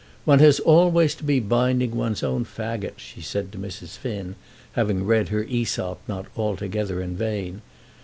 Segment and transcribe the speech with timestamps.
[0.25, 3.99] "One has always to be binding one's fagot," she said to Mrs.
[3.99, 4.33] Finn,
[4.71, 7.61] having read her Æsop not altogether in vain.